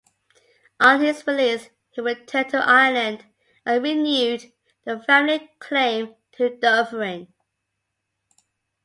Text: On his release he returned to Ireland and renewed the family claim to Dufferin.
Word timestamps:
On 0.79 0.99
his 0.99 1.27
release 1.27 1.69
he 1.91 2.01
returned 2.01 2.49
to 2.49 2.57
Ireland 2.57 3.23
and 3.67 3.83
renewed 3.83 4.51
the 4.83 4.97
family 4.99 5.51
claim 5.59 6.15
to 6.31 6.57
Dufferin. 6.57 7.31